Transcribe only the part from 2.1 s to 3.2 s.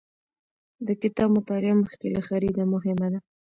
له خرید مهمه ده.